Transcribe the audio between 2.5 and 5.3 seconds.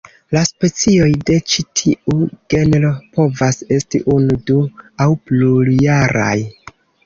genro povas esti unu, du- aŭ